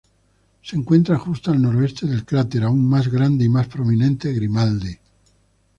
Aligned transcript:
Se 0.63 0.75
encuentra 0.75 1.19
justo 1.19 1.51
al 1.51 1.61
noroeste 1.61 2.07
del 2.07 2.25
cráter 2.25 2.63
aún 2.63 2.89
más 2.89 3.07
grande 3.07 3.45
y 3.45 3.49
más 3.49 3.67
prominente 3.67 4.33
Grimaldi. 4.33 4.97